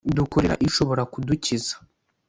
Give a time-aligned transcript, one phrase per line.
[0.17, 1.73] dukorera ishobora kudukiza